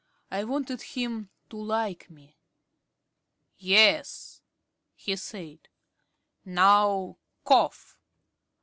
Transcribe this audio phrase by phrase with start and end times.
[0.31, 2.35] I wanted him to like me.
[3.59, 4.41] "Yes,"
[4.95, 5.67] he said.
[6.43, 7.99] "Now cough."